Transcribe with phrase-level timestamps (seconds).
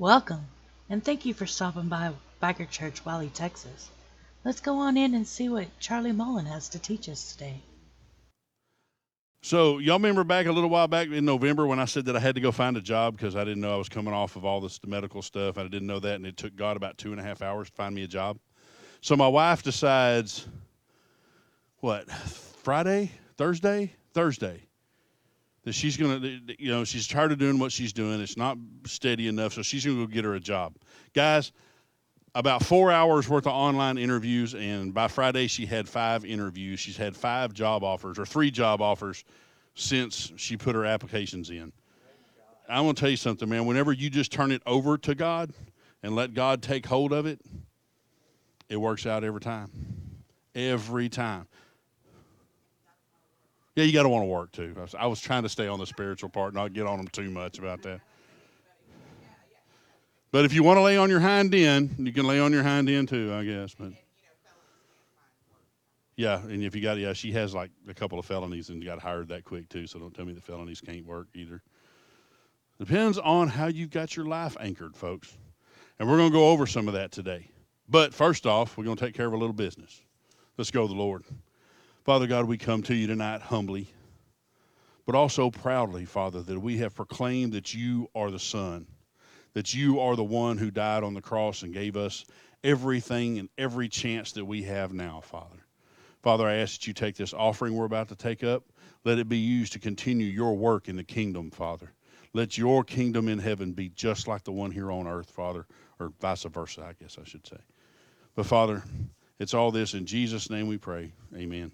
[0.00, 0.46] Welcome,
[0.88, 3.90] and thank you for stopping by Biker Church, Wylie, Texas.
[4.44, 7.56] Let's go on in and see what Charlie Mullen has to teach us today.
[9.42, 12.20] So y'all remember back a little while back in November when I said that I
[12.20, 14.44] had to go find a job because I didn't know I was coming off of
[14.44, 15.58] all this medical stuff.
[15.58, 17.74] I didn't know that, and it took God about two and a half hours to
[17.74, 18.38] find me a job.
[19.00, 20.46] So my wife decides,
[21.78, 24.67] what Friday, Thursday, Thursday,
[25.68, 26.18] that she's gonna,
[26.58, 28.20] you know, she's tired of doing what she's doing.
[28.20, 28.56] It's not
[28.86, 30.74] steady enough, so she's gonna go get her a job.
[31.12, 31.52] Guys,
[32.34, 36.80] about four hours worth of online interviews, and by Friday she had five interviews.
[36.80, 39.24] She's had five job offers or three job offers
[39.74, 41.70] since she put her applications in.
[42.66, 43.66] I want to tell you something, man.
[43.66, 45.52] Whenever you just turn it over to God
[46.02, 47.40] and let God take hold of it,
[48.70, 49.70] it works out every time.
[50.54, 51.46] Every time.
[53.78, 54.74] Yeah, you got to want to work too.
[54.76, 57.06] I was, I was trying to stay on the spiritual part, not get on them
[57.06, 58.00] too much about that.
[60.32, 62.64] But if you want to lay on your hind end, you can lay on your
[62.64, 63.76] hind end too, I guess.
[63.78, 63.92] But
[66.16, 68.98] yeah, and if you got yeah, she has like a couple of felonies and got
[68.98, 69.86] hired that quick too.
[69.86, 71.62] So don't tell me the felonies can't work either.
[72.80, 75.38] Depends on how you've got your life anchored, folks.
[76.00, 77.48] And we're going to go over some of that today.
[77.88, 80.02] But first off, we're going to take care of a little business.
[80.56, 81.22] Let's go to the Lord.
[82.08, 83.86] Father God, we come to you tonight humbly,
[85.04, 88.86] but also proudly, Father, that we have proclaimed that you are the Son
[89.52, 92.24] that you are the one who died on the cross and gave us
[92.64, 95.58] everything and every chance that we have now, Father.
[96.22, 98.64] Father, I ask that you take this offering we're about to take up.
[99.04, 101.92] Let it be used to continue your work in the kingdom, Father.
[102.32, 105.66] Let your kingdom in heaven be just like the one here on earth, Father,
[106.00, 107.58] or vice versa, I guess I should say.
[108.34, 108.82] But, Father,
[109.38, 111.12] it's all this in Jesus' name we pray.
[111.36, 111.70] Amen.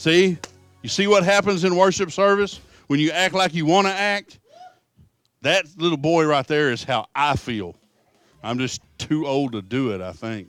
[0.00, 0.38] See?
[0.80, 4.38] You see what happens in worship service when you act like you want to act?
[5.42, 7.76] That little boy right there is how I feel.
[8.42, 10.48] I'm just too old to do it, I think.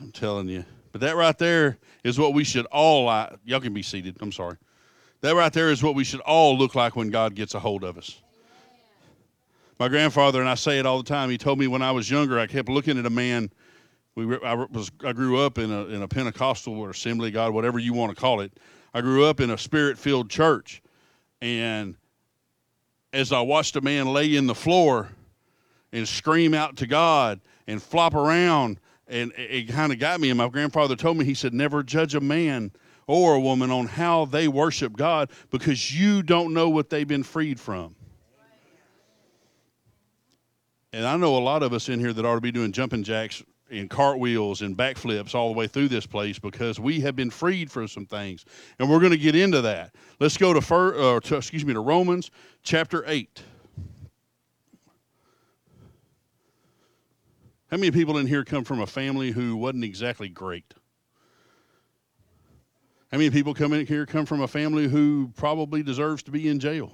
[0.00, 0.64] I'm telling you.
[0.92, 3.34] But that right there is what we should all like.
[3.44, 4.16] Y'all can be seated.
[4.20, 4.56] I'm sorry.
[5.20, 7.84] That right there is what we should all look like when God gets a hold
[7.84, 8.18] of us.
[9.78, 12.10] My grandfather, and I say it all the time, he told me when I was
[12.10, 13.50] younger, I kept looking at a man
[14.26, 17.78] we I was I grew up in a in a Pentecostal or Assembly God, whatever
[17.78, 18.52] you want to call it.
[18.92, 20.82] I grew up in a spirit-filled church,
[21.40, 21.94] and
[23.12, 25.08] as I watched a man lay in the floor
[25.92, 30.30] and scream out to God and flop around, and it, it kind of got me.
[30.30, 32.72] And my grandfather told me he said, "Never judge a man."
[33.10, 37.22] Or a woman on how they worship God because you don't know what they've been
[37.22, 37.96] freed from.
[40.92, 43.04] And I know a lot of us in here that ought to be doing jumping
[43.04, 47.30] jacks and cartwheels and backflips all the way through this place because we have been
[47.30, 48.44] freed from some things,
[48.78, 49.94] and we're going to get into that.
[50.20, 52.30] Let's go to, fir, uh, to excuse me to Romans
[52.62, 53.42] chapter eight.
[57.70, 60.72] How many people in here come from a family who wasn't exactly great?
[63.12, 66.48] How many people come in here come from a family who probably deserves to be
[66.48, 66.92] in jail?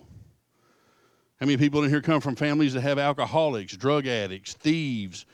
[1.40, 5.26] How many people in here come from families that have alcoholics, drug addicts, thieves,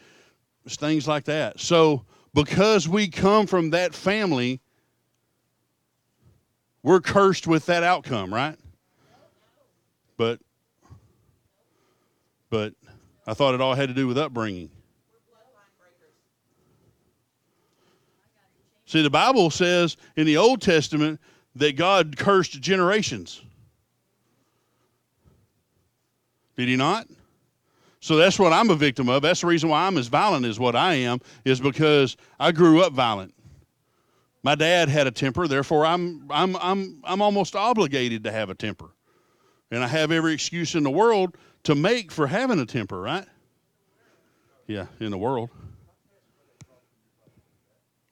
[0.67, 1.61] things like that.
[1.61, 2.05] So,
[2.35, 4.61] because we come from that family,
[6.83, 8.57] we're cursed with that outcome, right?
[10.17, 10.41] But,
[12.51, 12.75] but
[13.27, 14.71] I thought it all had to do with upbringing.
[18.87, 21.21] See, the Bible says in the Old Testament
[21.55, 23.41] that God cursed generations.
[26.57, 27.07] Did he not?
[28.01, 29.23] So that's what I'm a victim of.
[29.23, 32.83] That's the reason why I'm as violent as what I am, is because I grew
[32.83, 33.35] up violent.
[34.43, 38.55] My dad had a temper, therefore I'm I'm I'm I'm almost obligated to have a
[38.55, 38.91] temper.
[39.71, 43.27] And I have every excuse in the world to make for having a temper, right?
[44.67, 45.51] Yeah, in the world.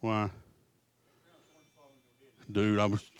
[0.01, 0.31] Why?
[2.53, 3.01] Dude, I'm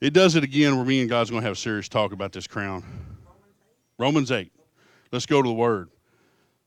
[0.00, 2.32] It does it again where me and God's going to have a serious talk about
[2.32, 2.82] this crown.
[4.00, 4.50] Romans 8.
[5.12, 5.90] Let's go to the word.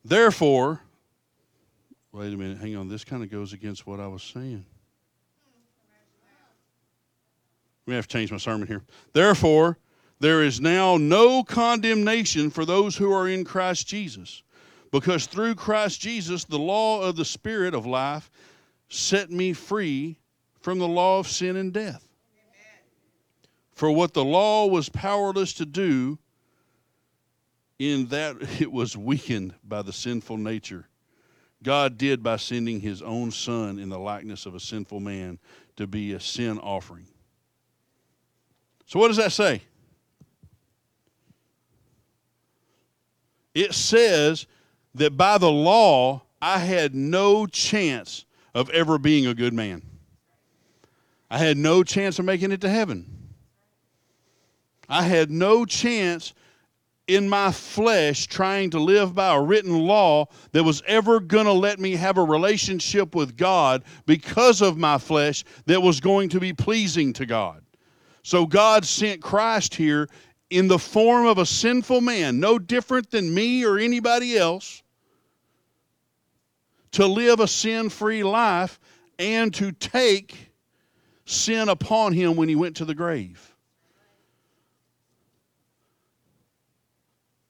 [0.06, 0.82] Therefore,
[2.12, 2.88] wait a minute, hang on.
[2.88, 4.64] This kind of goes against what I was saying.
[7.88, 8.84] We have to change my sermon here.
[9.14, 9.80] Therefore,
[10.20, 14.44] there is now no condemnation for those who are in Christ Jesus,
[14.92, 18.30] because through Christ Jesus, the law of the Spirit of life
[18.90, 20.20] set me free
[20.62, 22.08] from the law of sin and death.
[23.72, 26.20] For what the law was powerless to do,
[27.80, 30.88] in that it was weakened by the sinful nature.
[31.62, 35.40] God did by sending his own son in the likeness of a sinful man
[35.78, 37.08] to be a sin offering.
[38.86, 39.62] So, what does that say?
[43.56, 44.46] It says
[44.96, 49.82] that by the law, I had no chance of ever being a good man.
[51.30, 53.06] I had no chance of making it to heaven.
[54.90, 56.34] I had no chance
[57.08, 61.52] in my flesh trying to live by a written law that was ever going to
[61.52, 66.40] let me have a relationship with God because of my flesh that was going to
[66.40, 67.64] be pleasing to God.
[68.24, 70.08] So God sent Christ here
[70.50, 74.82] in the form of a sinful man, no different than me or anybody else,
[76.92, 78.80] to live a sin free life
[79.20, 80.52] and to take
[81.26, 83.53] sin upon him when he went to the grave.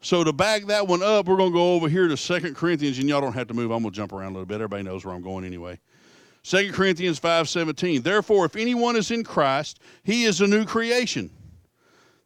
[0.04, 3.00] So to back that one up, we're going to go over here to Second Corinthians,
[3.00, 3.72] and y'all don't have to move.
[3.72, 4.56] I'm going to jump around a little bit.
[4.56, 5.80] Everybody knows where I'm going anyway.
[6.44, 8.04] Second Corinthians 5:17.
[8.04, 11.32] Therefore, if anyone is in Christ, he is a new creation.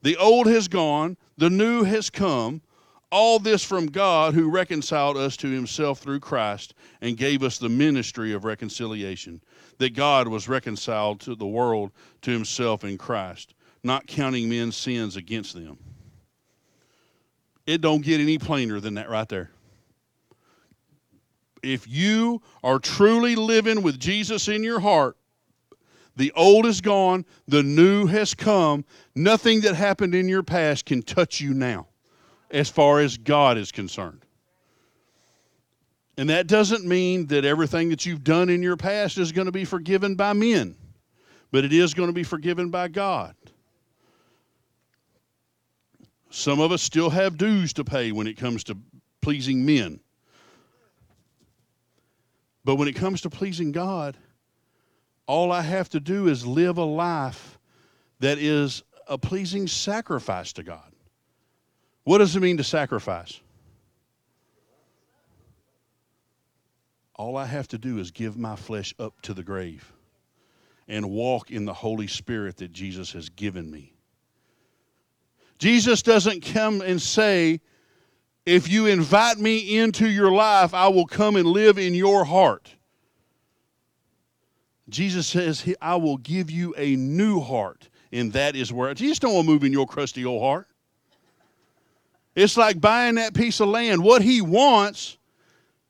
[0.02, 2.64] The old has gone, the new has come.
[3.12, 7.70] All this from God who reconciled us to himself through Christ and gave us the
[7.70, 9.40] ministry of reconciliation.
[9.78, 11.92] That God was reconciled to the world
[12.24, 13.54] to himself in Christ,
[13.84, 15.78] not counting men's sins against them.
[17.68, 19.52] It don't get any plainer than that right there.
[21.62, 25.18] If you are truly living with Jesus in your heart,
[26.16, 28.86] the old is gone, the new has come.
[29.16, 31.88] Nothing that happened in your past can touch you now,
[32.50, 34.24] as far as God is concerned.
[36.18, 39.52] And that doesn't mean that everything that you've done in your past is going to
[39.52, 40.76] be forgiven by men,
[41.52, 43.36] but it is going to be forgiven by God.
[46.38, 48.78] Some of us still have dues to pay when it comes to
[49.22, 50.00] pleasing men.
[52.64, 54.16] But when it comes to pleasing God,
[55.26, 57.58] all I have to do is live a life
[58.20, 60.92] that is a pleasing sacrifice to God.
[62.04, 63.40] What does it mean to sacrifice?
[67.16, 69.92] All I have to do is give my flesh up to the grave
[70.88, 73.97] and walk in the Holy Spirit that Jesus has given me.
[75.58, 77.62] Jesus doesn't come and say,
[78.46, 82.74] if you invite me into your life, I will come and live in your heart.
[84.90, 87.90] Jesus says, I will give you a new heart.
[88.14, 90.68] And that is where Jesus don't want to move in your crusty old heart.
[92.36, 94.02] It's like buying that piece of land.
[94.02, 95.18] What he wants,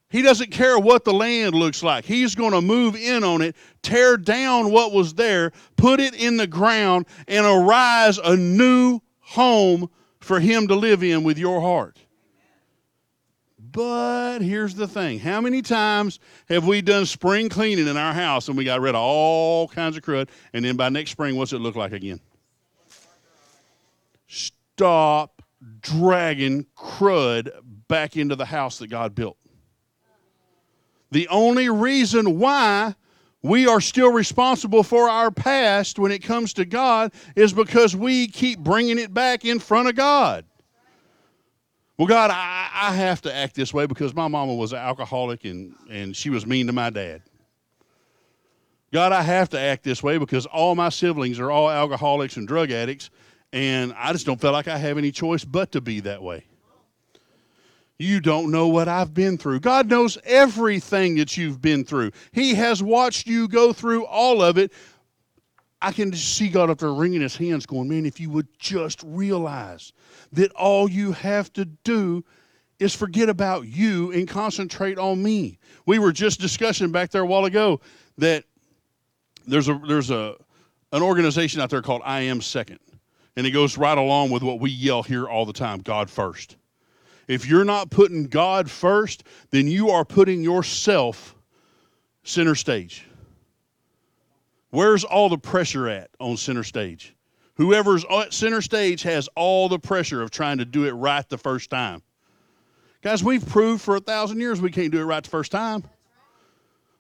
[0.10, 2.06] he doesn't care what the land looks like.
[2.06, 6.38] He's going to move in on it, tear down what was there, put it in
[6.38, 9.90] the ground, and arise a new home
[10.20, 12.00] for Him to live in with your heart.
[13.60, 18.48] But here's the thing how many times have we done spring cleaning in our house
[18.48, 21.54] and we got rid of all kinds of crud, and then by next spring, what's
[21.54, 22.20] it look like again?
[24.28, 25.42] Stop
[25.82, 27.50] dragging crud
[27.88, 29.38] back into the house that God built.
[31.12, 32.96] The only reason why
[33.48, 38.28] we are still responsible for our past when it comes to God is because we
[38.28, 40.46] keep bringing it back in front of God.
[41.98, 45.46] Well, God, I, I have to act this way because my mama was an alcoholic
[45.46, 47.24] and, and she was mean to my dad.
[48.94, 52.48] God, I have to act this way because all my siblings are all alcoholics and
[52.48, 53.10] drug addicts,
[53.52, 56.46] and I just don't feel like I have any choice but to be that way.
[58.00, 59.62] You don't know what I've been through.
[59.62, 62.12] God knows everything that you've been through.
[62.32, 64.72] He has watched you go through all of it.
[65.82, 68.48] I can just see God up there wringing his hands, going, Man, if you would
[68.60, 69.94] just realize
[70.34, 72.24] that all you have to do
[72.80, 75.58] is forget about you and concentrate on me.
[75.86, 77.82] We were just discussing back there a while ago
[78.18, 78.44] that
[79.46, 80.36] there's a there's a
[80.92, 82.80] an organization out there called I Am Second.
[83.36, 86.58] And it goes right along with what we yell here all the time, God first.
[87.28, 91.36] If you're not putting God first, then you are putting yourself
[92.24, 93.06] center stage.
[94.70, 97.16] Where's all the pressure at on center stage?
[97.56, 101.38] Whoever's at center stage has all the pressure of trying to do it right the
[101.38, 102.04] first time.
[103.02, 105.84] Guys, we've proved for a thousand years we can't do it right the first time.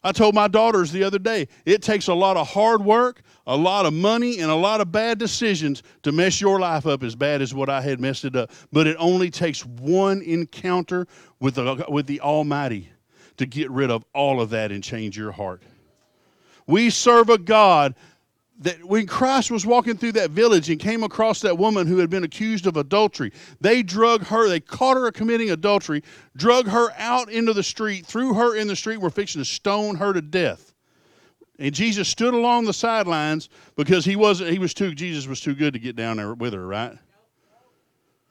[0.07, 3.57] I told my daughters the other day, it takes a lot of hard work, a
[3.57, 7.13] lot of money, and a lot of bad decisions to mess your life up as
[7.13, 8.49] bad as what I had messed it up.
[8.71, 11.07] But it only takes one encounter
[11.41, 12.89] with the, with the Almighty
[13.35, 15.61] to get rid of all of that and change your heart.
[16.67, 17.93] We serve a God
[18.59, 22.09] that when Christ was walking through that village and came across that woman who had
[22.09, 26.03] been accused of adultery, they drug her, they caught her committing adultery,
[26.35, 29.95] drug her out into the street, threw her in the street, were fixing to stone
[29.95, 30.73] her to death.
[31.59, 35.55] And Jesus stood along the sidelines because he wasn't he was too Jesus was too
[35.55, 36.97] good to get down there with her, right?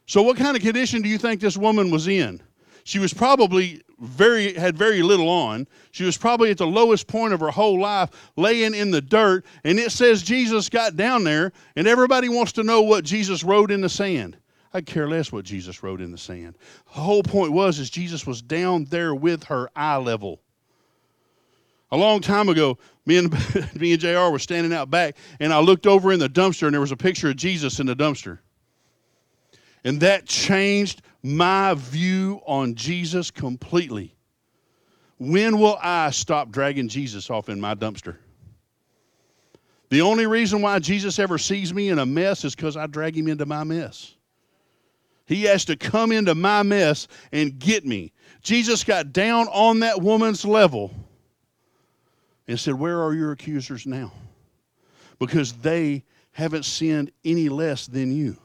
[0.06, 2.40] So what kind of condition do you think this woman was in?
[2.84, 5.66] She was probably very had very little on.
[5.90, 9.44] She was probably at the lowest point of her whole life, laying in the dirt.
[9.64, 13.70] And it says Jesus got down there, and everybody wants to know what Jesus wrote
[13.70, 14.36] in the sand.
[14.74, 16.58] I care less what Jesus wrote in the sand.
[16.92, 20.40] The whole point was is Jesus was down there with her eye level.
[21.90, 22.76] A long time ago,
[23.06, 23.32] me and
[23.80, 24.30] me and Jr.
[24.30, 26.96] were standing out back, and I looked over in the dumpster, and there was a
[26.96, 28.40] picture of Jesus in the dumpster.
[29.84, 34.14] And that changed my view on Jesus completely.
[35.18, 38.16] When will I stop dragging Jesus off in my dumpster?
[39.88, 43.16] The only reason why Jesus ever sees me in a mess is because I drag
[43.16, 44.14] him into my mess.
[45.26, 48.12] He has to come into my mess and get me.
[48.40, 50.94] Jesus got down on that woman's level
[52.46, 54.12] and said, Where are your accusers now?
[55.18, 58.36] Because they haven't sinned any less than you.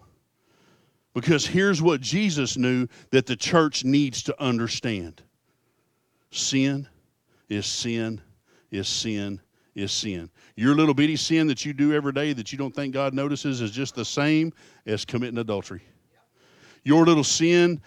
[1.14, 5.22] Because here's what Jesus knew that the church needs to understand
[6.32, 6.88] sin
[7.50, 8.22] is sin
[8.72, 9.42] is sin
[9.76, 10.30] is sin.
[10.56, 13.62] Your little bitty sin that you do every day that you don't think God notices
[13.62, 14.54] is just the same
[14.86, 15.82] as committing adultery.
[16.84, 17.82] Your little sin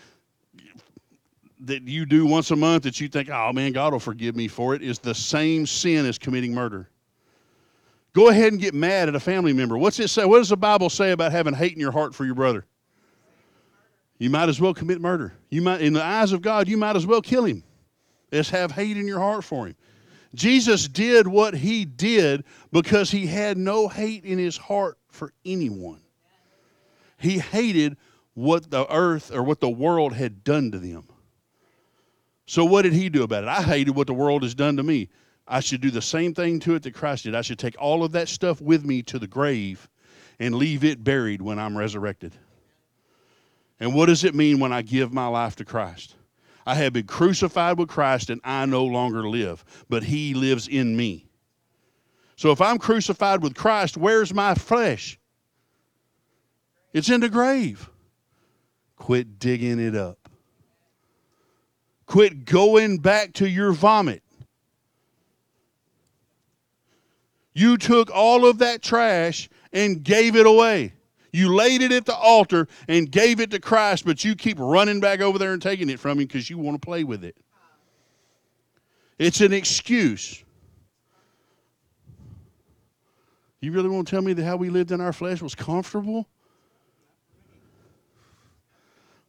[1.61, 4.49] that you do once a month that you think, oh man, God will forgive me
[4.49, 6.91] for it, is the same sin as committing murder.
[8.13, 9.77] Go ahead and get mad at a family member.
[9.77, 10.25] What's it say?
[10.25, 12.67] What does the Bible say about having hate in your heart for your brother?
[14.19, 15.35] You might as well commit murder.
[15.51, 17.65] You might, in the eyes of God, you might as well kill him
[18.33, 19.77] as have hate in your heart for him.
[20.35, 26.01] Jesus did what he did because he had no hate in his heart for anyone.
[27.19, 27.97] He hated
[28.35, 31.09] what the earth or what the world had done to them.
[32.47, 33.49] So, what did he do about it?
[33.49, 35.09] I hated what the world has done to me.
[35.47, 37.35] I should do the same thing to it that Christ did.
[37.35, 39.89] I should take all of that stuff with me to the grave
[40.39, 42.35] and leave it buried when I'm resurrected.
[43.85, 46.15] And what does it mean when I give my life to Christ?
[46.65, 50.97] I have been crucified with Christ and I no longer live, but He lives in
[50.97, 51.27] me.
[52.35, 55.19] So if I'm crucified with Christ, where's my flesh?
[56.95, 57.91] It's in the grave.
[58.97, 60.31] Quit digging it up.
[62.07, 64.23] Quit going back to your vomit.
[67.53, 70.95] You took all of that trash and gave it away.
[71.35, 75.01] You laid it at the altar and gave it to Christ, but you keep running
[75.01, 77.37] back over there and taking it from him because you want to play with it.
[79.19, 80.45] It's an excuse.
[83.61, 86.29] You really want to tell me that how we lived in our flesh was comfortable?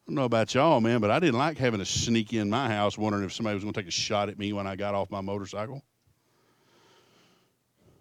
[0.03, 2.67] I don't know about y'all, man, but I didn't like having to sneak in my
[2.69, 4.93] house wondering if somebody was going to take a shot at me when I got
[4.93, 5.81] off my motorcycle.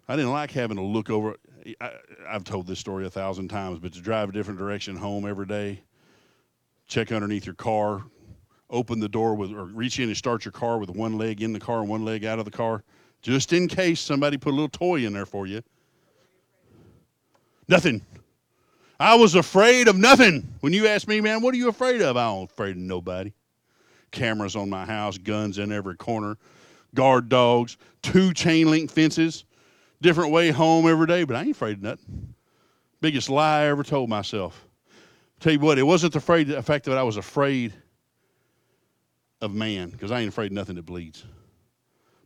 [0.07, 1.37] I didn't like having to look over.
[1.81, 1.91] I,
[2.29, 5.45] have told this story a thousand times, but to drive a different direction home every
[5.45, 5.81] day,
[6.87, 8.03] check underneath your car,
[8.69, 11.53] open the door with, or reach in and start your car with one leg in
[11.53, 12.83] the car and one leg out of the car,
[13.21, 15.61] just in case somebody put a little toy in there for you.
[17.67, 18.01] Nothing.
[18.99, 20.47] I was afraid of nothing.
[20.59, 22.15] When you ask me, man, what are you afraid of?
[22.15, 23.33] I'm afraid of nobody.
[24.11, 26.37] Cameras on my house, guns in every corner,
[26.93, 29.45] guard dogs, two chain link fences
[30.01, 32.33] different way home every day, but I ain't afraid of nothing.
[33.01, 34.67] Biggest lie I ever told myself.
[35.39, 37.73] Tell you what, it wasn't the, afraid, the fact that I was afraid
[39.41, 41.25] of man, because I ain't afraid of nothing that bleeds.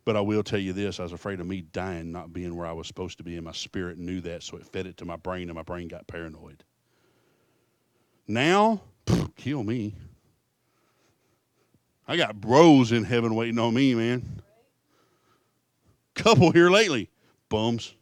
[0.04, 2.66] But I will tell you this I was afraid of me dying, not being where
[2.66, 5.04] I was supposed to be, and my spirit knew that, so it fed it to
[5.04, 6.64] my brain, and my brain got paranoid.
[8.26, 9.94] Now, pff, kill me.
[12.06, 14.42] I got bros in heaven waiting on me, man.
[16.14, 17.08] Couple here lately
[17.50, 17.94] bums.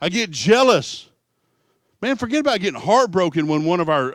[0.00, 1.08] I get jealous.
[2.00, 4.14] Man, forget about getting heartbroken when one of our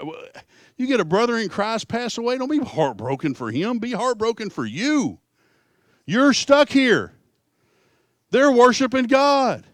[0.77, 2.37] you get a brother in Christ pass away.
[2.37, 3.79] Don't be heartbroken for him.
[3.79, 5.19] Be heartbroken for you.
[6.05, 7.11] You're stuck here.
[8.31, 9.65] They're worshiping God.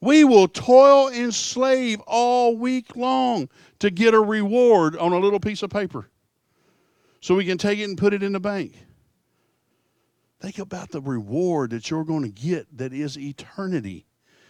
[0.00, 5.38] We will toil and slave all week long to get a reward on a little
[5.38, 6.10] piece of paper
[7.20, 8.74] so we can take it and put it in the bank.
[10.42, 14.06] Think about the reward that you're going to get that is eternity.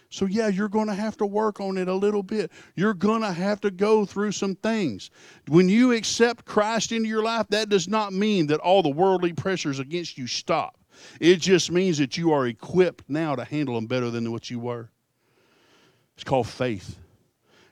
[0.09, 2.51] So, yeah, you're going to have to work on it a little bit.
[2.75, 5.11] You're going to have to go through some things.
[5.47, 9.33] When you accept Christ into your life, that does not mean that all the worldly
[9.33, 10.79] pressures against you stop.
[11.19, 14.59] It just means that you are equipped now to handle them better than what you
[14.59, 14.89] were.
[16.15, 16.97] It's called faith.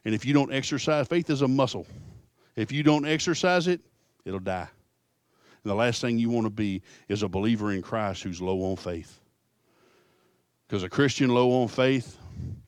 [0.06, 1.88] And if you don't exercise, faith is a muscle.
[2.56, 3.82] If you don't exercise it,
[4.26, 4.70] it'll die.
[5.64, 8.72] And the last thing you want to be is a believer in Christ who's low
[8.72, 9.20] on faith.
[10.68, 12.18] Because a Christian low on faith,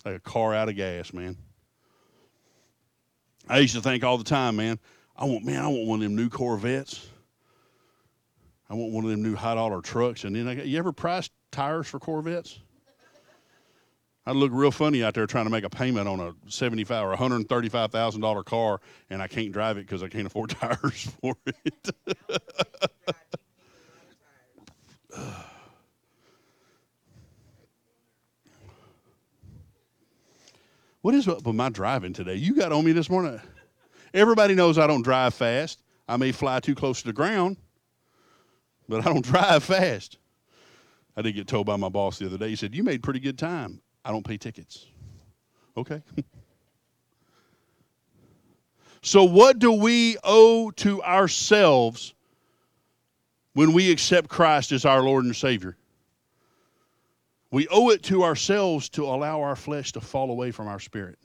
[0.06, 1.38] like a car out of gas, man.
[3.48, 4.80] I used to think all the time, man,
[5.16, 7.08] I want, man, I want one of them new Corvettes.
[8.70, 10.24] I want one of them new high dollar trucks.
[10.24, 12.60] And then I got, you ever priced tires for Corvettes?
[14.26, 17.16] I'd look real funny out there trying to make a payment on a seventy-five or
[17.16, 20.50] hundred and thirty-five thousand dollar car, and I can't drive it because I can't afford
[20.62, 21.90] tires for it.
[31.02, 32.36] what is up with my driving today?
[32.36, 33.42] You got on me this morning.
[34.14, 35.80] Everybody knows I don't drive fast.
[36.08, 37.58] I may fly too close to the ground,
[38.88, 40.18] but I don't drive fast.
[41.18, 42.50] I did get told by my boss the other day.
[42.50, 43.83] He said, You made pretty good time.
[44.06, 44.86] I don't pay tickets.
[45.78, 46.02] Okay.
[49.02, 52.14] so, what do we owe to ourselves
[53.54, 55.78] when we accept Christ as our Lord and Savior?
[57.52, 61.20] We owe it to ourselves to allow our flesh to fall away from our spirit.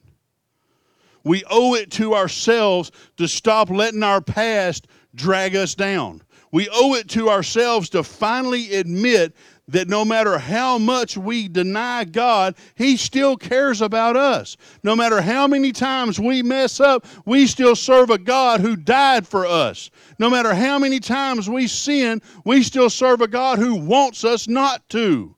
[1.23, 6.21] We owe it to ourselves to stop letting our past drag us down.
[6.51, 9.35] We owe it to ourselves to finally admit
[9.71, 14.57] that no matter how much we deny God, He still cares about us.
[14.83, 19.27] No matter how many times we mess up, we still serve a God who died
[19.27, 19.89] for us.
[20.17, 24.47] No matter how many times we sin, we still serve a God who wants us
[24.47, 25.35] not to.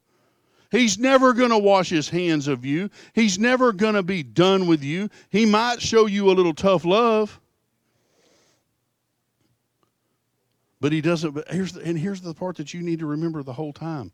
[0.72, 2.90] He's never going to wash his hands of you.
[3.14, 5.10] He's never going to be done with you.
[5.30, 7.41] He might show you a little tough love.
[10.82, 11.32] But he doesn't.
[11.32, 14.12] But here's the, and here's the part that you need to remember the whole time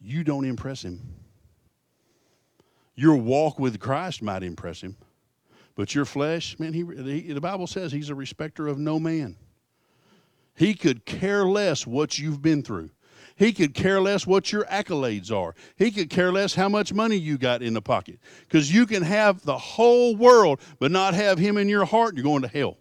[0.00, 1.00] you don't impress him.
[2.94, 4.96] Your walk with Christ might impress him,
[5.74, 9.34] but your flesh, man, he, he, the Bible says he's a respecter of no man.
[10.54, 12.90] He could care less what you've been through.
[13.34, 15.56] He could care less what your accolades are.
[15.76, 18.20] He could care less how much money you got in the pocket.
[18.42, 22.22] Because you can have the whole world, but not have him in your heart, you're
[22.22, 22.76] going to hell.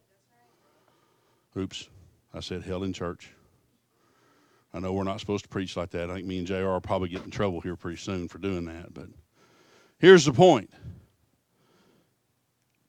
[1.58, 1.89] Oops,
[2.34, 3.30] I said hell in church.
[4.74, 6.10] I know we're not supposed to preach like that.
[6.10, 8.65] I think me and JR will probably get in trouble here pretty soon for doing
[8.65, 8.93] that.
[8.93, 9.08] But
[10.00, 10.72] here's the point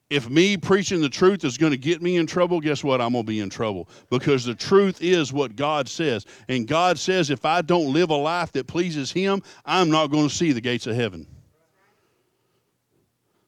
[0.09, 3.01] if me preaching the truth is going to get me in trouble, guess what?
[3.01, 6.25] I'm going to be in trouble because the truth is what God says.
[6.47, 10.27] And God says if I don't live a life that pleases Him, I'm not going
[10.27, 11.27] to see the gates of heaven.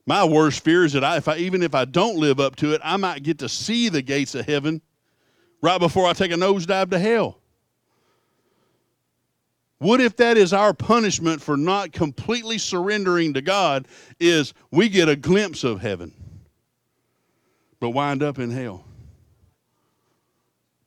[0.06, 2.74] My worst fear is that I, if I, even if I don't live up to
[2.74, 4.82] it, I might get to see the gates of heaven
[5.62, 7.40] right before I take a nosedive to hell.
[9.80, 13.88] What if that is our punishment for not completely surrendering to God
[14.20, 16.14] is we get a glimpse of heaven
[17.80, 18.86] but wind up in hell?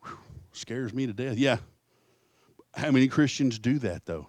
[0.04, 0.18] Whew,
[0.52, 1.36] scares me to death.
[1.36, 1.58] Yeah.
[2.74, 4.26] How many Christians do that though?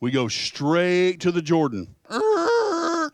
[0.00, 1.94] We go straight to the Jordan.
[2.10, 3.10] Man,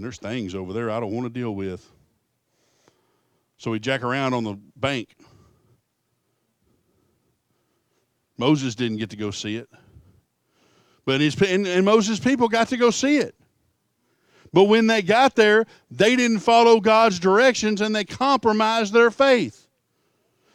[0.00, 1.88] there's things over there I don't want to deal with.
[3.62, 5.14] So we jack around on the bank
[8.36, 9.68] Moses didn't get to go see it.
[11.04, 13.36] But his, and, and Moses' people got to go see it.
[14.52, 19.68] But when they got there, they didn't follow God's directions and they compromised their faith.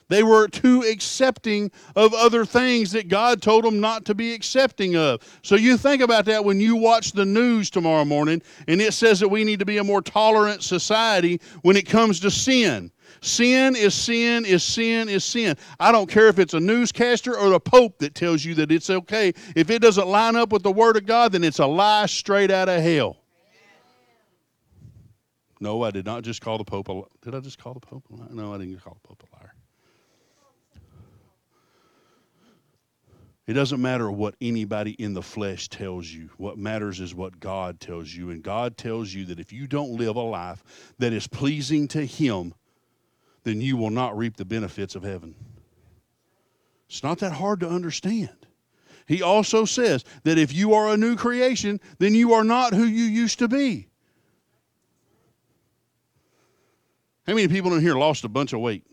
[0.09, 4.97] They were too accepting of other things that God told them not to be accepting
[4.97, 5.21] of.
[5.41, 9.21] So you think about that when you watch the news tomorrow morning and it says
[9.21, 12.91] that we need to be a more tolerant society when it comes to sin.
[13.21, 15.55] Sin is sin is sin is sin.
[15.79, 18.89] I don't care if it's a newscaster or the Pope that tells you that it's
[18.89, 19.33] okay.
[19.55, 22.51] If it doesn't line up with the Word of God, then it's a lie straight
[22.51, 23.17] out of hell.
[25.59, 27.05] No, I did not just call the Pope a liar.
[27.21, 28.29] Did I just call the Pope a liar?
[28.31, 29.53] No, I didn't call the Pope a liar.
[33.47, 36.29] It doesn't matter what anybody in the flesh tells you.
[36.35, 38.29] What matters is what God tells you.
[38.29, 40.61] And God tells you that if you don't live a life
[40.99, 42.53] that is pleasing to Him,
[43.47, 45.33] then you will not reap the benefits of heaven.
[46.89, 48.45] It's not that hard to understand.
[49.07, 52.83] He also says that if you are a new creation, then you are not who
[52.83, 53.87] you used to be.
[57.25, 58.83] How many people in here lost a bunch of weight?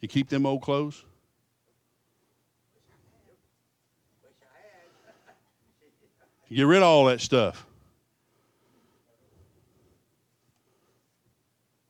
[0.00, 1.04] You keep them old clothes?
[6.50, 7.64] Get rid of all that stuff.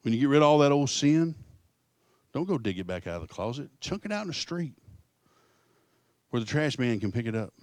[0.05, 1.35] When you get rid of all that old sin,
[2.35, 3.71] don't go dig it back out of the closet.
[3.81, 4.75] Chunk it out in the street.
[6.29, 7.55] where the trash man can pick it up.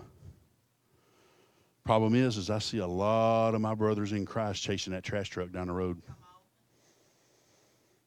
[1.84, 5.30] Problem is, is I see a lot of my brothers in Christ chasing that trash
[5.30, 6.02] truck down the road.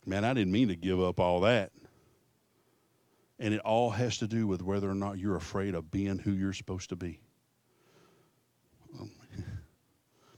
[0.04, 1.70] Man, I didn't mean to give up all that.
[3.38, 6.32] And it all has to do with whether or not you're afraid of being who
[6.32, 7.20] you're supposed to be.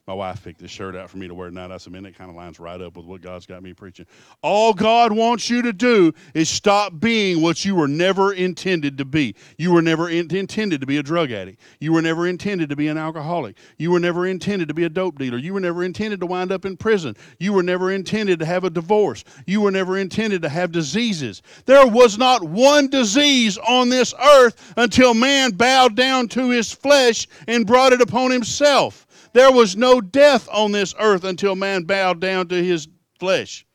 [0.06, 1.72] My wife picked this shirt out for me to wear tonight.
[1.72, 4.06] I said, man, that kind of lines right up with what God's got me preaching.
[4.40, 9.04] All God wants you to do is stop being what you were never intended to
[9.04, 9.34] be.
[9.58, 11.60] You were never in- intended to be a drug addict.
[11.80, 13.56] You were never intended to be an alcoholic.
[13.78, 15.38] You were never intended to be a dope dealer.
[15.38, 17.16] You were never intended to wind up in prison.
[17.40, 19.24] You were never intended to have a divorce.
[19.44, 21.42] You were never intended to have diseases.
[21.64, 27.26] There was not one disease on this earth until man bowed down to his flesh
[27.48, 29.05] and brought it upon himself.
[29.36, 32.88] There was no death on this earth until man bowed down to his
[33.20, 33.66] flesh.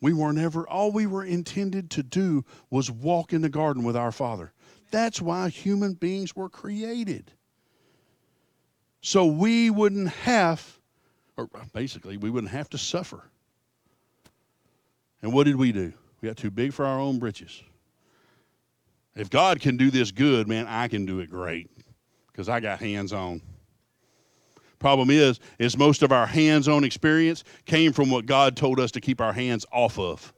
[0.00, 3.96] We were never, all we were intended to do was walk in the garden with
[3.96, 4.52] our Father.
[4.90, 7.30] That's why human beings were created.
[9.00, 10.80] So we wouldn't have,
[11.36, 13.22] or basically, we wouldn't have to suffer.
[15.22, 15.92] And what did we do?
[16.20, 17.62] We got too big for our own britches.
[19.14, 21.70] If God can do this good, man, I can do it great
[22.28, 23.42] because I got hands on.
[24.78, 29.00] Problem is, is most of our hands-on experience came from what God told us to
[29.00, 30.32] keep our hands off of.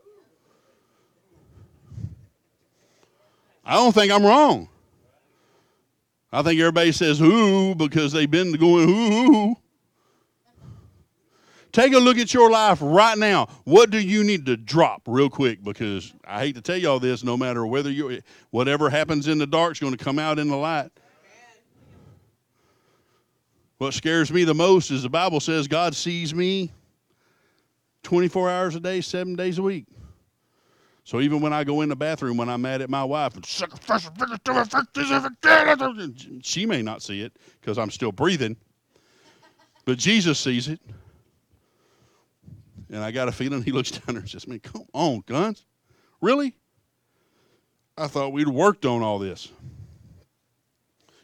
[3.64, 4.68] I don't think I'm wrong.
[6.30, 9.56] I think everybody says "ooh" because they've been going "ooh."
[11.74, 13.48] Take a look at your life right now.
[13.64, 15.64] What do you need to drop real quick?
[15.64, 19.46] Because I hate to tell y'all this, no matter whether you whatever happens in the
[19.46, 20.92] dark is going to come out in the light.
[23.78, 26.70] What scares me the most is the Bible says God sees me
[28.04, 29.87] 24 hours a day, seven days a week.
[31.02, 33.32] So even when I go in the bathroom when I'm mad at my wife,
[36.40, 38.56] she may not see it because I'm still breathing,
[39.84, 40.78] but Jesus sees it.
[42.94, 45.66] And I got a feeling he looks down there and says, Man, come on, guns.
[46.20, 46.54] Really?
[47.98, 49.50] I thought we'd worked on all this.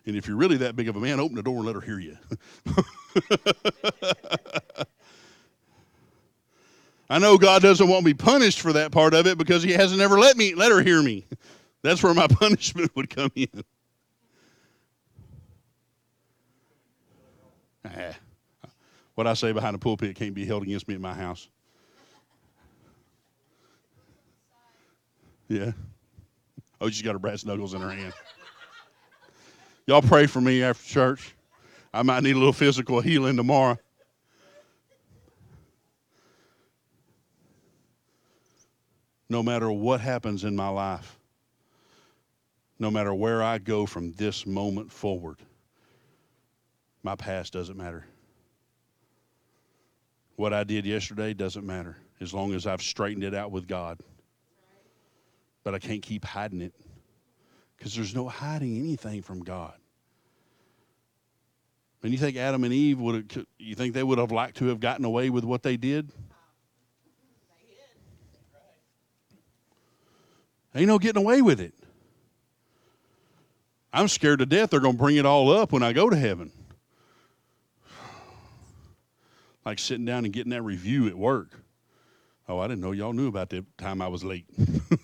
[0.04, 1.80] And if you're really that big of a man, open the door and let her
[1.80, 2.18] hear you.
[7.08, 10.00] I know God doesn't want me punished for that part of it because He hasn't
[10.00, 11.24] ever let me let her hear me.
[11.82, 13.62] That's where my punishment would come in.
[17.84, 18.16] Ah,
[19.14, 21.48] what I say behind the pulpit can't be held against me in my house.
[25.50, 25.72] Yeah.
[26.80, 28.14] Oh, she's got her brass knuckles in her hand.
[29.86, 31.34] Y'all pray for me after church.
[31.92, 33.76] I might need a little physical healing tomorrow.
[39.28, 41.18] No matter what happens in my life,
[42.78, 45.38] no matter where I go from this moment forward,
[47.02, 48.06] my past doesn't matter.
[50.36, 53.98] What I did yesterday doesn't matter as long as I've straightened it out with God.
[55.62, 56.74] But I can't keep hiding it
[57.76, 59.74] because there's no hiding anything from God.
[62.02, 64.66] And you think Adam and Eve would have, you think they would have liked to
[64.66, 66.10] have gotten away with what they did?
[70.74, 71.74] Ain't no getting away with it.
[73.92, 76.16] I'm scared to death they're going to bring it all up when I go to
[76.16, 76.52] heaven.
[79.62, 81.50] Like sitting down and getting that review at work.
[82.48, 84.46] Oh, I didn't know y'all knew about the time I was late.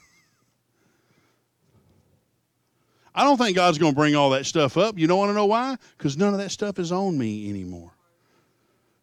[3.16, 4.98] I don't think God's going to bring all that stuff up.
[4.98, 5.76] You don't want to know why?
[5.96, 7.90] Because none of that stuff is on me anymore.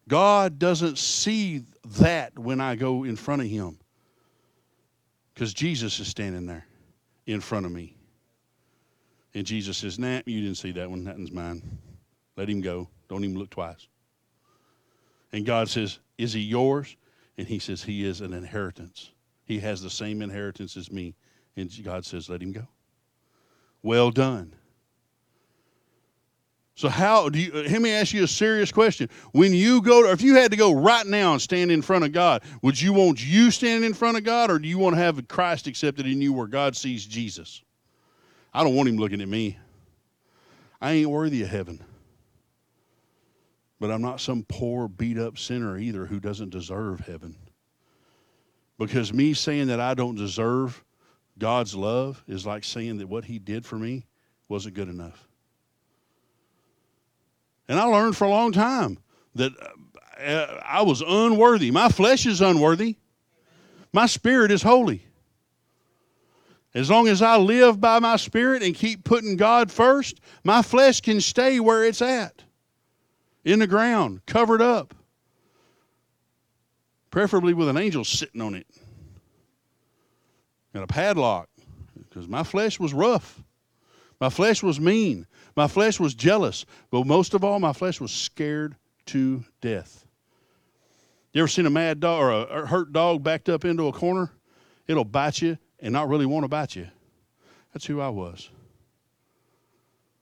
[0.08, 1.64] God doesn't see
[1.98, 3.78] that when I go in front of Him.
[5.34, 6.64] Because Jesus is standing there
[7.26, 7.96] in front of me.
[9.34, 11.04] And Jesus says, Nah, you didn't see that one.
[11.04, 11.62] That one's mine.
[12.36, 12.88] Let him go.
[13.08, 13.88] Don't even look twice.
[15.32, 16.96] And God says, Is he yours?
[17.36, 19.10] And he says, He is an inheritance.
[19.44, 21.16] He has the same inheritance as me.
[21.56, 22.68] And God says, Let him go.
[23.84, 24.54] Well done.
[26.74, 29.10] So how do you uh, let me ask you a serious question.
[29.32, 32.02] When you go to, if you had to go right now and stand in front
[32.02, 34.96] of God, would you want you standing in front of God or do you want
[34.96, 37.62] to have Christ accepted in you where God sees Jesus?
[38.54, 39.58] I don't want him looking at me.
[40.80, 41.84] I ain't worthy of heaven.
[43.80, 47.36] But I'm not some poor beat up sinner either who doesn't deserve heaven.
[48.78, 50.82] Because me saying that I don't deserve
[51.38, 54.06] God's love is like saying that what He did for me
[54.48, 55.26] wasn't good enough.
[57.68, 58.98] And I learned for a long time
[59.34, 59.52] that
[60.20, 61.70] uh, I was unworthy.
[61.70, 62.96] My flesh is unworthy,
[63.92, 65.06] my spirit is holy.
[66.74, 71.00] As long as I live by my spirit and keep putting God first, my flesh
[71.00, 72.42] can stay where it's at
[73.44, 74.92] in the ground, covered up,
[77.12, 78.66] preferably with an angel sitting on it
[80.74, 81.48] and a padlock
[81.96, 83.42] because my flesh was rough.
[84.20, 85.26] My flesh was mean.
[85.56, 86.66] My flesh was jealous.
[86.90, 90.06] But most of all, my flesh was scared to death.
[91.32, 94.30] You ever seen a mad dog or a hurt dog backed up into a corner?
[94.86, 96.86] It'll bite you and not really want to bite you.
[97.72, 98.50] That's who I was.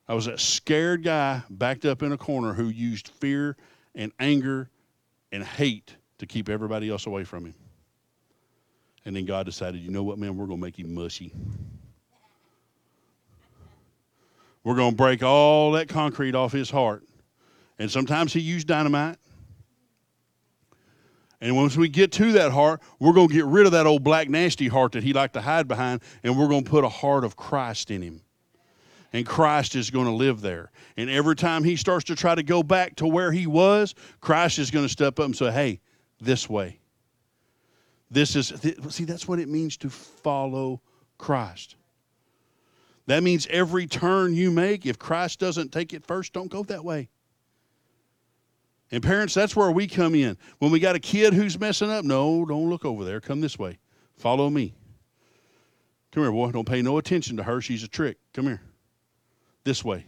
[0.09, 3.57] I was that scared guy backed up in a corner who used fear
[3.95, 4.71] and anger
[5.31, 7.55] and hate to keep everybody else away from him.
[9.05, 11.33] And then God decided, you know what, man, we're going to make him mushy.
[14.65, 17.03] We're going to break all that concrete off his heart.
[17.79, 19.17] And sometimes he used dynamite.
[21.41, 24.05] And once we get to that heart, we're going to get rid of that old
[24.05, 26.89] black nasty heart that he liked to hide behind, and we're going to put a
[26.89, 28.21] heart of Christ in him.
[29.13, 30.71] And Christ is going to live there.
[30.97, 34.61] And every time he starts to try to go back to where he was, Christ
[34.61, 35.81] is going to step up and say, hey,
[36.21, 36.79] this way.
[38.13, 38.53] This is,
[38.91, 40.83] see, that's what it means to follow
[41.17, 41.77] Christ.
[43.07, 46.85] That means every turn you make, if Christ doesn't take it first, don't go that
[46.85, 47.09] way.
[48.91, 50.37] And parents, that's where we come in.
[50.59, 53.19] When we got a kid who's messing up, no, don't look over there.
[53.19, 53.79] Come this way.
[54.19, 54.75] Follow me.
[56.13, 56.51] Come here, boy.
[56.53, 57.63] Don't pay no attention to her.
[57.63, 58.19] She's a trick.
[58.35, 58.61] Come here.
[59.65, 60.05] This way.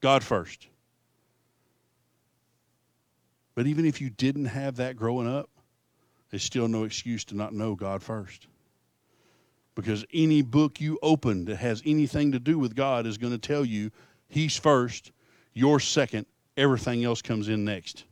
[0.00, 0.68] God first.
[3.56, 5.50] But even if you didn't have that growing up,
[6.34, 8.48] there's still no excuse to not know God first.
[9.76, 13.38] Because any book you open that has anything to do with God is going to
[13.38, 13.92] tell you
[14.26, 15.12] He's first,
[15.52, 18.02] you're second, everything else comes in next.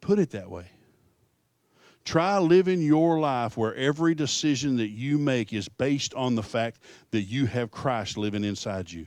[0.00, 0.70] Put it that way.
[2.02, 6.80] Try living your life where every decision that you make is based on the fact
[7.10, 9.06] that you have Christ living inside you.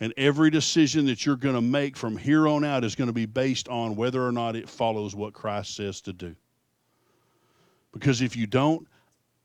[0.00, 3.14] And every decision that you're going to make from here on out is going to
[3.14, 6.36] be based on whether or not it follows what Christ says to do.
[7.92, 8.86] Because if you don't,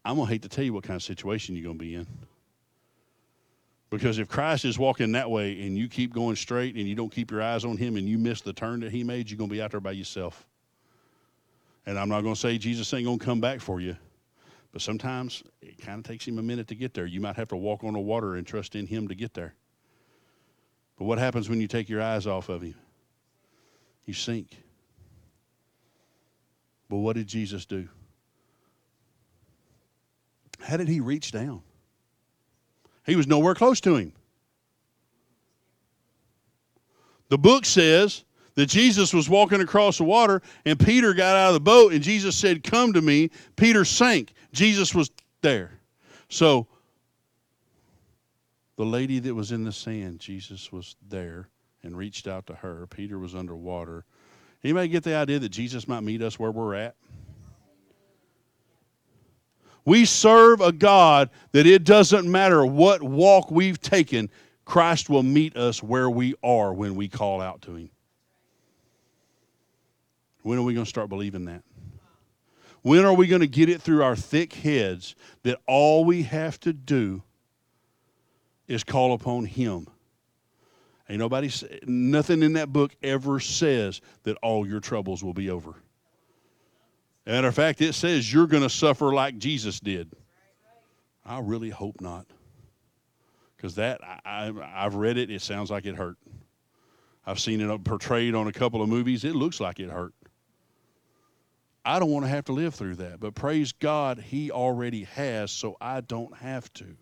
[0.05, 1.95] I'm going to hate to tell you what kind of situation you're going to be
[1.95, 2.07] in.
[3.89, 7.11] Because if Christ is walking that way and you keep going straight and you don't
[7.11, 9.49] keep your eyes on him and you miss the turn that he made, you're going
[9.49, 10.45] to be out there by yourself.
[11.85, 13.95] And I'm not going to say Jesus ain't going to come back for you.
[14.71, 17.05] But sometimes it kind of takes him a minute to get there.
[17.05, 19.53] You might have to walk on the water and trust in him to get there.
[21.03, 22.75] But what happens when you take your eyes off of him?
[24.05, 24.55] You sink.
[26.87, 27.89] But what did Jesus do?
[30.61, 31.61] How did he reach down?
[33.05, 34.13] He was nowhere close to him.
[37.27, 38.23] The book says
[38.55, 42.01] that Jesus was walking across the water and Peter got out of the boat and
[42.01, 43.29] Jesus said, Come to me.
[43.57, 44.31] Peter sank.
[44.53, 45.11] Jesus was
[45.41, 45.81] there.
[46.29, 46.65] So,
[48.75, 51.49] the lady that was in the sand, Jesus was there
[51.83, 52.87] and reached out to her.
[52.87, 54.05] Peter was underwater.
[54.63, 56.95] Anybody get the idea that Jesus might meet us where we're at?
[59.85, 64.29] We serve a God that it doesn't matter what walk we've taken,
[64.65, 67.89] Christ will meet us where we are when we call out to Him.
[70.41, 71.63] When are we going to start believing that?
[72.81, 76.59] When are we going to get it through our thick heads that all we have
[76.61, 77.23] to do
[78.67, 79.87] is call upon Him?
[81.09, 81.51] Ain't nobody,
[81.85, 85.75] nothing in that book ever says that all your troubles will be over.
[87.25, 90.11] Matter of fact, it says you're going to suffer like Jesus did.
[91.25, 92.25] I really hope not.
[93.55, 96.17] Because that, I, I've read it, it sounds like it hurt.
[97.25, 99.23] I've seen it uh, portrayed on a couple of movies.
[99.23, 100.13] It looks like it hurt.
[101.85, 105.51] I don't want to have to live through that, but praise God, He already has,
[105.51, 106.95] so I don't have to.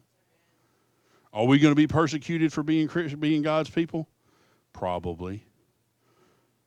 [1.33, 2.89] Are we going to be persecuted for being
[3.19, 4.07] being God's people?
[4.73, 5.45] Probably.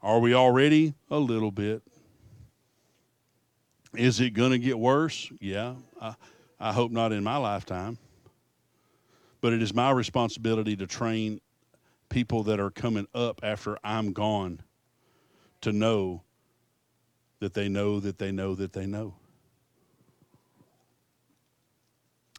[0.02, 0.94] Are we already?
[1.10, 1.82] A little bit.
[3.94, 5.30] Is it going to get worse?
[5.40, 5.74] Yeah.
[6.00, 6.14] I,
[6.58, 7.98] I hope not in my lifetime.
[9.40, 11.40] But it is my responsibility to train
[12.08, 14.60] people that are coming up after I'm gone
[15.60, 16.22] to know
[17.40, 19.14] that they know that they know that they know.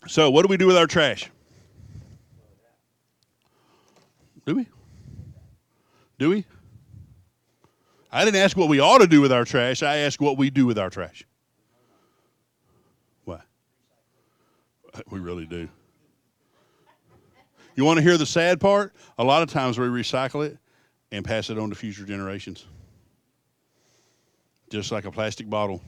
[0.07, 1.29] So, what do we do with our trash?
[4.45, 4.67] Do we?
[6.19, 6.45] Do we?
[8.11, 9.83] I didn't ask what we ought to do with our trash.
[9.83, 11.25] I asked what we do with our trash.
[13.25, 13.41] Why?
[15.09, 15.67] We really do.
[17.75, 18.93] You want to hear the sad part?
[19.17, 20.57] A lot of times we recycle it
[21.11, 22.65] and pass it on to future generations.
[24.69, 25.81] Just like a plastic bottle.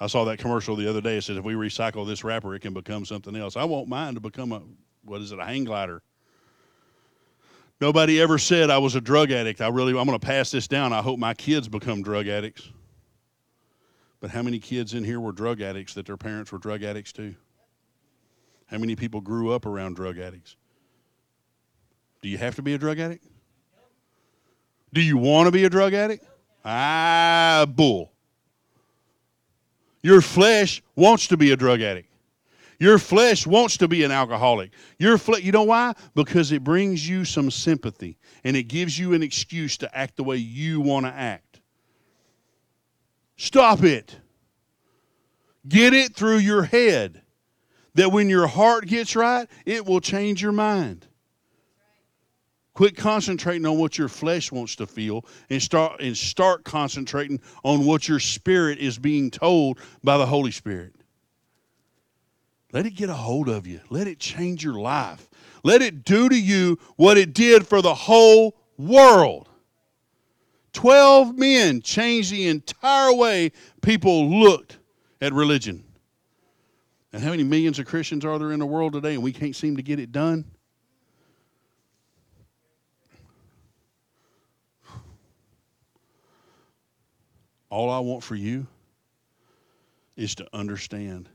[0.00, 1.18] I saw that commercial the other day.
[1.18, 3.56] It said if we recycle this wrapper, it can become something else.
[3.56, 4.62] I want mine to become a
[5.04, 6.02] what is it, a hang glider.
[7.82, 9.60] Nobody ever said I was a drug addict.
[9.60, 10.92] I really I'm going to pass this down.
[10.92, 12.70] I hope my kids become drug addicts.
[14.20, 17.12] But how many kids in here were drug addicts that their parents were drug addicts
[17.12, 17.34] too?
[18.66, 20.54] How many people grew up around drug addicts?
[22.20, 23.26] Do you have to be a drug addict?
[24.92, 26.24] Do you want to be a drug addict?
[26.64, 28.12] Ah, bull.
[30.04, 32.11] Your flesh wants to be a drug addict.
[32.82, 34.72] Your flesh wants to be an alcoholic.
[34.98, 35.92] Your fle- you know why?
[36.16, 40.24] Because it brings you some sympathy and it gives you an excuse to act the
[40.24, 41.60] way you want to act.
[43.36, 44.18] Stop it.
[45.68, 47.22] Get it through your head
[47.94, 51.06] that when your heart gets right, it will change your mind.
[52.74, 57.86] Quit concentrating on what your flesh wants to feel and start and start concentrating on
[57.86, 60.96] what your spirit is being told by the Holy Spirit.
[62.72, 63.80] Let it get a hold of you.
[63.90, 65.28] Let it change your life.
[65.62, 69.48] Let it do to you what it did for the whole world.
[70.72, 74.78] 12 men changed the entire way people looked
[75.20, 75.84] at religion.
[77.12, 79.54] And how many millions of Christians are there in the world today and we can't
[79.54, 80.46] seem to get it done?
[87.68, 88.66] All I want for you
[90.16, 91.28] is to understand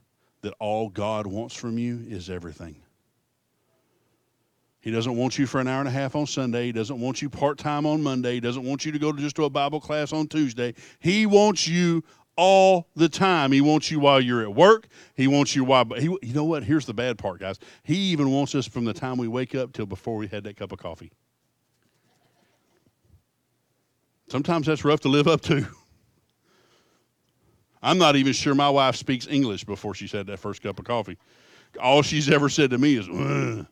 [0.47, 2.77] that all God wants from you is everything.
[4.79, 6.67] He doesn't want you for an hour and a half on Sunday.
[6.67, 8.35] He doesn't want you part time on Monday.
[8.35, 10.73] He doesn't want you to go to just to a Bible class on Tuesday.
[10.99, 12.01] He wants you
[12.37, 13.51] all the time.
[13.51, 14.87] He wants you while you're at work.
[15.15, 16.63] He wants you while he you know what?
[16.63, 17.59] Here's the bad part, guys.
[17.83, 20.55] He even wants us from the time we wake up till before we had that
[20.55, 21.11] cup of coffee.
[24.29, 25.67] Sometimes that's rough to live up to.
[27.87, 30.83] I'm not even sure my wife speaks English before she's had that first cup of
[30.83, 31.17] coffee.
[31.81, 33.07] All she's ever said to me is,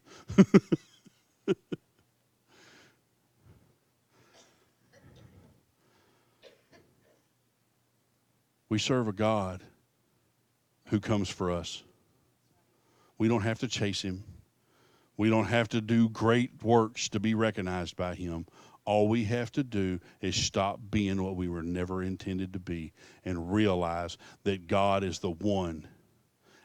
[8.69, 9.61] we serve a God
[10.85, 11.83] who comes for us.
[13.17, 14.23] We don't have to chase him.
[15.17, 18.45] We don't have to do great works to be recognized by him.
[18.85, 22.93] All we have to do is stop being what we were never intended to be
[23.25, 25.87] and realize that God is the one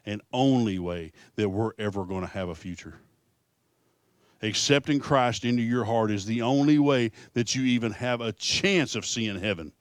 [0.05, 3.01] and only way that we're ever going to have a future.
[4.43, 8.95] Accepting Christ into your heart is the only way that you even have a chance
[8.95, 9.73] of seeing heaven.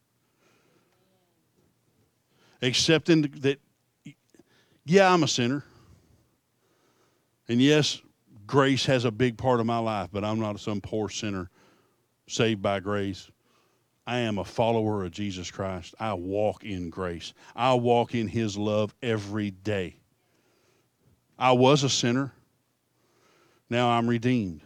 [2.62, 3.60] Accepting that,
[4.86, 5.64] yeah, I'm a sinner.
[7.48, 8.02] And yes,
[8.46, 11.50] grace has a big part of my life, but I'm not some poor sinner
[12.30, 13.30] saved by grace.
[14.08, 15.94] I am a follower of Jesus Christ.
[16.00, 17.34] I walk in grace.
[17.56, 19.98] I walk in His love every day.
[21.38, 22.34] I was a sinner.
[23.70, 24.62] Now I'm redeemed.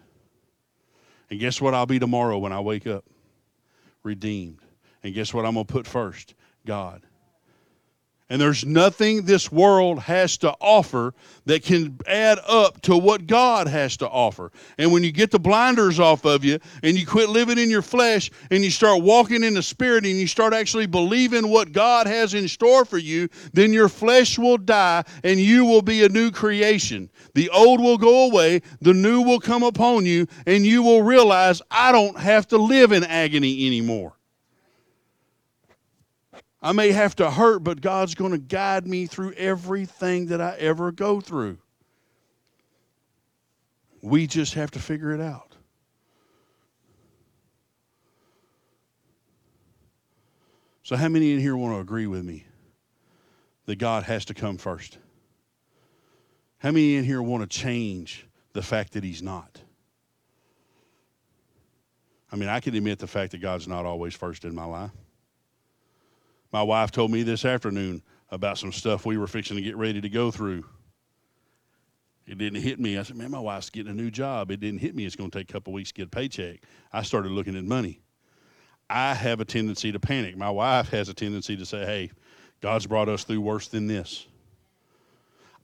[1.30, 3.06] And guess what I'll be tomorrow when I wake up?
[4.04, 4.60] Redeemed.
[5.04, 6.36] And guess what I'm going to put first?
[6.66, 7.02] God.
[8.30, 11.14] And there's nothing this world has to offer
[11.46, 14.52] that can add up to what God has to offer.
[14.78, 17.82] And when you get the blinders off of you and you quit living in your
[17.82, 22.08] flesh and you start walking in the Spirit and you start actually believing what God
[22.08, 26.10] has in store for you, then your flesh will die and you will be a
[26.10, 27.12] new creation.
[27.36, 31.62] The old will go away, the new will come upon you, and you will realize
[31.70, 34.14] I don't have to live in agony anymore.
[36.64, 40.56] I may have to hurt, but God's going to guide me through everything that I
[40.60, 41.58] ever go through.
[44.02, 45.58] We just have to figure it out.
[50.84, 52.46] So, how many in here want to agree with me
[53.66, 54.98] that God has to come first?
[56.60, 59.60] How many in here want to change the fact that He's not?
[62.32, 64.92] I mean, I can admit the fact that God's not always first in my life.
[66.54, 70.00] My wife told me this afternoon about some stuff we were fixing to get ready
[70.00, 70.64] to go through.
[72.28, 72.98] It didn't hit me.
[72.98, 74.52] I said, man, my wife's getting a new job.
[74.52, 75.04] It didn't hit me.
[75.06, 76.60] It's going to take a couple weeks to get a paycheck.
[76.94, 78.02] I started looking at money.
[78.88, 80.38] I have a tendency to panic.
[80.38, 82.12] My wife has a tendency to say, hey,
[82.62, 84.28] God's brought us through worse than this.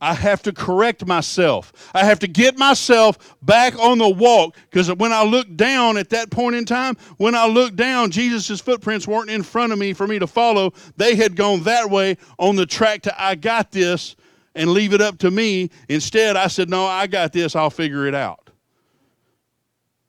[0.00, 1.90] I have to correct myself.
[1.94, 6.10] I have to get myself back on the walk because when I look down at
[6.10, 9.92] that point in time, when I look down, Jesus' footprints weren't in front of me
[9.92, 10.72] for me to follow.
[10.96, 14.16] They had gone that way on the track to I got this
[14.54, 15.70] and leave it up to me.
[15.88, 17.54] Instead, I said, No, I got this.
[17.54, 18.50] I'll figure it out.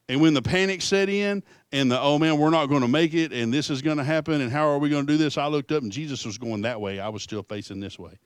[0.07, 3.13] And when the panic set in, and the oh man, we're not going to make
[3.13, 5.37] it, and this is going to happen, and how are we going to do this?
[5.37, 6.99] I looked up and Jesus was going that way.
[6.99, 8.19] I was still facing this way.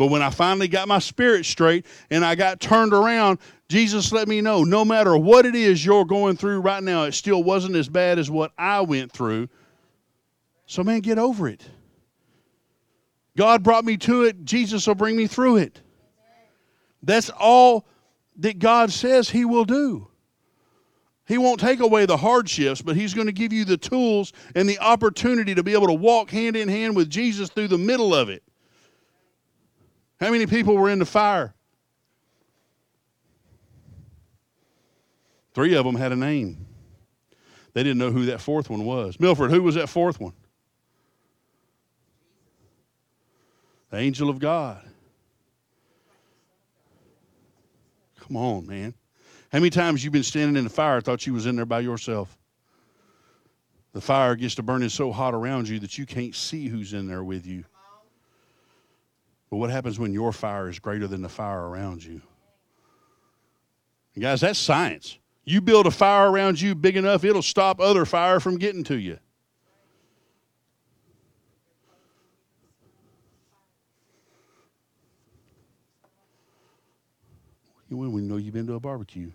[0.00, 3.38] But when I finally got my spirit straight and I got turned around,
[3.68, 7.12] Jesus let me know no matter what it is you're going through right now, it
[7.12, 9.50] still wasn't as bad as what I went through.
[10.64, 11.68] So, man, get over it.
[13.36, 15.82] God brought me to it, Jesus will bring me through it.
[17.02, 17.86] That's all
[18.36, 20.08] that God says He will do.
[21.26, 24.66] He won't take away the hardships, but He's going to give you the tools and
[24.66, 28.14] the opportunity to be able to walk hand in hand with Jesus through the middle
[28.14, 28.42] of it.
[30.20, 31.54] How many people were in the fire?
[35.54, 36.66] Three of them had a name.
[37.72, 39.18] They didn't know who that fourth one was.
[39.18, 40.32] Milford, who was that fourth one?
[43.90, 44.82] The angel of God.
[48.20, 48.94] Come on, man.
[49.50, 51.80] How many times you been standing in the fire thought you was in there by
[51.80, 52.36] yourself?
[53.92, 57.08] The fire gets to burning so hot around you that you can't see who's in
[57.08, 57.64] there with you.
[59.50, 62.20] But what happens when your fire is greater than the fire around you?
[64.14, 65.18] And guys, that's science.
[65.44, 68.96] You build a fire around you big enough, it'll stop other fire from getting to
[68.96, 69.18] you.
[77.88, 79.32] You when we know you've been to a barbecue.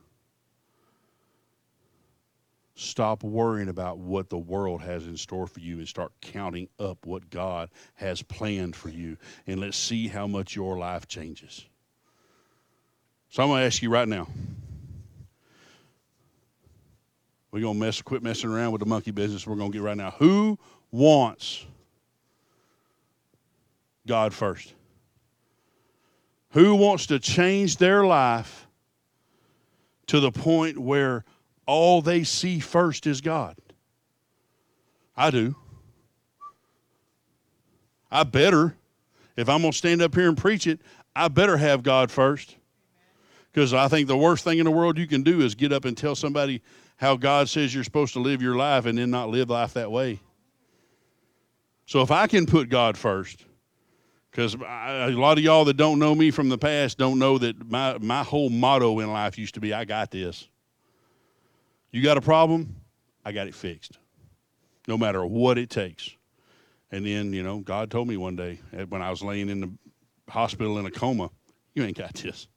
[2.96, 7.06] Stop worrying about what the world has in store for you and start counting up
[7.06, 9.18] what God has planned for you.
[9.48, 11.66] And let's see how much your life changes.
[13.28, 14.30] So I'm going to ask you right now.
[17.52, 19.46] We're going to mess, quit messing around with the monkey business.
[19.46, 20.12] We're going to get right now.
[20.12, 20.58] Who
[20.90, 21.66] wants
[24.08, 24.74] God first?
[26.52, 28.68] Who wants to change their life
[30.08, 31.26] to the point where
[31.66, 33.56] all they see first is God.
[35.16, 35.56] I do.
[38.12, 38.76] I better,
[39.36, 40.80] if I'm going to stand up here and preach it,
[41.16, 42.56] I better have God first.
[43.52, 45.86] Because I think the worst thing in the world you can do is get up
[45.86, 46.62] and tell somebody
[46.98, 49.92] how God says you're supposed to live your life and then not live life that
[49.92, 50.20] way.
[51.86, 53.46] So if I can put God first,
[54.32, 57.70] because a lot of y'all that don't know me from the past don't know that
[57.70, 60.50] my, my whole motto in life used to be I got this.
[61.96, 62.76] You got a problem?
[63.24, 64.00] I got it fixed.
[64.86, 66.10] No matter what it takes.
[66.92, 69.62] And then, you know, God told me one day eh, when I was laying in
[69.62, 69.72] the
[70.30, 71.30] hospital in a coma,
[71.74, 72.50] you ain't got this.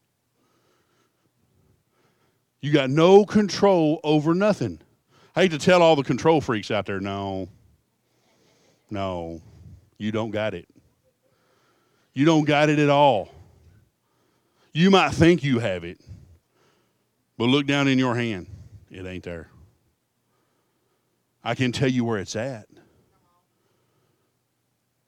[2.59, 4.81] You got no control over nothing.
[5.37, 7.47] I hate to tell all the control freaks out there, no,
[8.89, 9.41] no,
[9.97, 10.67] you don't got it.
[12.13, 13.33] You don't got it at all.
[14.73, 16.01] You might think you have it,
[17.37, 18.47] but look down in your hand.
[18.89, 19.49] It ain't there.
[21.43, 22.67] I can tell you where it's at.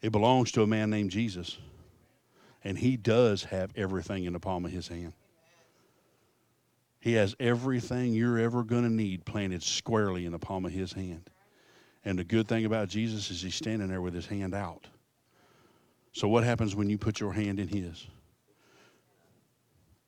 [0.01, 1.57] It belongs to a man named Jesus.
[2.63, 5.13] And he does have everything in the palm of his hand.
[6.99, 10.93] He has everything you're ever going to need planted squarely in the palm of his
[10.93, 11.29] hand.
[12.05, 14.87] And the good thing about Jesus is he's standing there with his hand out.
[16.13, 18.05] So, what happens when you put your hand in his?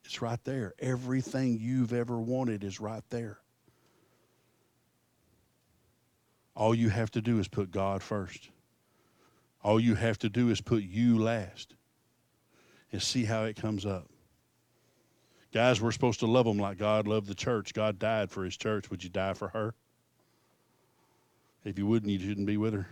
[0.06, 0.74] It's right there.
[0.80, 3.40] Everything you've ever wanted is right there.
[6.56, 8.50] All you have to do is put God first.
[9.64, 11.74] All you have to do is put you last
[12.92, 14.10] and see how it comes up.
[15.54, 17.74] Guys, we're supposed to love them like God loved the church.
[17.74, 18.90] God died for his church.
[18.90, 19.74] Would you die for her?
[21.64, 22.88] If you wouldn't, you shouldn't be with her.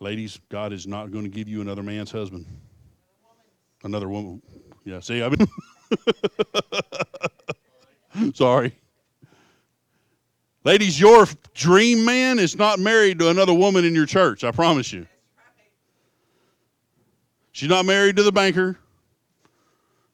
[0.00, 2.46] Ladies, God is not going to give you another man's husband.
[3.82, 4.42] Another woman.
[4.84, 5.46] Yeah, see, I mean,
[8.34, 8.74] sorry.
[10.64, 14.92] Ladies, your dream man is not married to another woman in your church, I promise
[14.92, 15.06] you.
[17.52, 18.78] She's not married to the banker,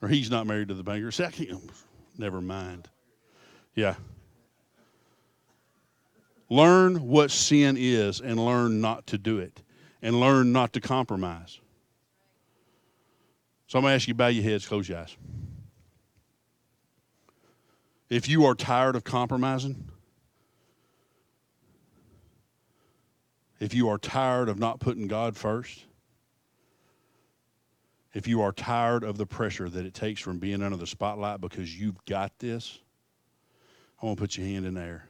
[0.03, 1.13] or he's not married to the banker.
[1.13, 1.71] Second,
[2.19, 2.89] never mind.
[3.77, 3.95] Yeah.
[6.49, 9.63] Learn what sin is and learn not to do it,
[10.03, 11.61] and learn not to compromise.
[13.69, 15.17] So I'm going to ask you, bow your heads, close your eyes.
[18.09, 19.89] If you are tired of compromising,
[23.61, 25.85] if you are tired of not putting God first,
[28.15, 31.41] if you are tired of the pressure that it takes from being under the spotlight
[31.41, 32.81] because you've got this,
[34.03, 35.07] I want to put your hand in there.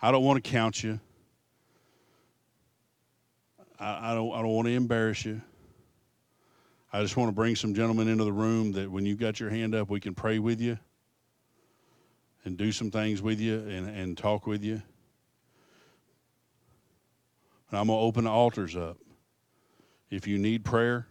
[0.00, 1.00] I don't want to count you.
[3.80, 5.40] I, I don't, I don't want to embarrass you.
[6.92, 9.50] I just want to bring some gentlemen into the room that when you've got your
[9.50, 10.78] hand up, we can pray with you.
[12.44, 14.82] and do some things with you and, and talk with you.
[17.74, 18.98] And I'm going to open the altars up.
[20.08, 21.08] If you need prayer,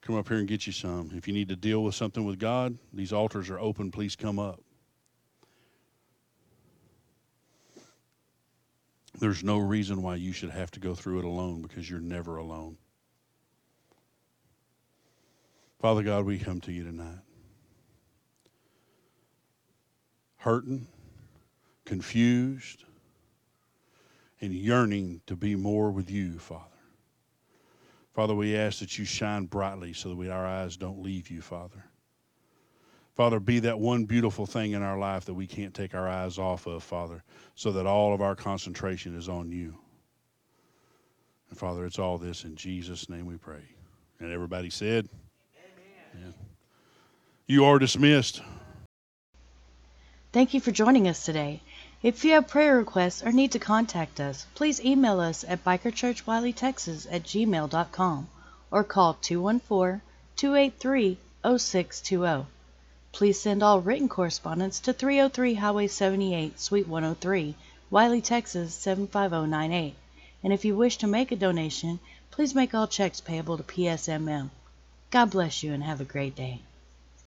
[0.00, 1.10] come up here and get you some.
[1.16, 3.90] If you need to deal with something with God, these altars are open.
[3.90, 4.60] Please come up.
[9.18, 12.36] There's no reason why you should have to go through it alone because you're never
[12.36, 12.76] alone.
[15.80, 17.18] Father God, we come to you tonight.
[20.36, 20.86] Hurting,
[21.84, 22.84] confused,
[24.42, 26.66] and yearning to be more with you, Father.
[28.12, 31.40] Father, we ask that you shine brightly so that we, our eyes don't leave you,
[31.40, 31.82] Father.
[33.14, 36.38] Father, be that one beautiful thing in our life that we can't take our eyes
[36.38, 37.22] off of, Father,
[37.54, 39.76] so that all of our concentration is on you.
[41.48, 43.62] And Father, it's all this in Jesus' name we pray.
[44.18, 45.08] And everybody said,
[46.16, 46.34] Amen.
[47.46, 48.42] You are dismissed.
[50.32, 51.60] Thank you for joining us today.
[52.02, 57.06] If you have prayer requests or need to contact us, please email us at bikerchurchwileytexas
[57.08, 58.28] at gmail.com
[58.72, 60.00] or call 214
[60.34, 62.46] 283 0620.
[63.12, 67.54] Please send all written correspondence to 303 Highway 78, Suite 103,
[67.88, 69.94] Wylie, Texas 75098.
[70.42, 72.00] And if you wish to make a donation,
[72.32, 74.50] please make all checks payable to PSMM.
[75.12, 76.62] God bless you and have a great day.